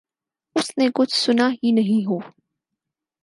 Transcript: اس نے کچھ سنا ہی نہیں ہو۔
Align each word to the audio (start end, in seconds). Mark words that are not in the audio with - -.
اس 0.55 0.77
نے 0.77 0.87
کچھ 0.95 1.15
سنا 1.15 1.49
ہی 1.53 1.71
نہیں 1.71 2.07
ہو۔ 2.07 2.19